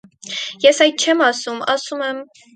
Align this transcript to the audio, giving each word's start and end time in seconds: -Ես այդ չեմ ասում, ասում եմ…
-Ես 0.67 0.79
այդ 0.85 1.05
չեմ 1.05 1.23
ասում, 1.27 1.61
ասում 1.77 2.05
եմ… 2.09 2.25